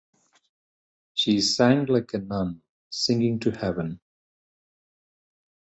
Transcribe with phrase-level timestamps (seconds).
[1.13, 3.99] She sang like a nun singing to heaven.